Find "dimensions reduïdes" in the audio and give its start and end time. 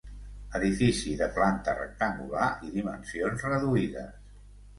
2.79-4.19